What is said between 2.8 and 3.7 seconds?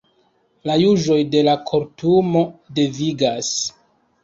devigas.